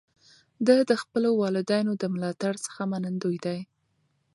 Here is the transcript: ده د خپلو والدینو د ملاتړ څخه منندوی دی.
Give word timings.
ده 0.67 0.75
د 0.89 0.91
خپلو 1.01 1.29
والدینو 1.41 1.93
د 2.01 2.03
ملاتړ 2.13 2.53
څخه 2.65 2.81
منندوی 2.91 3.37
دی. 3.45 3.59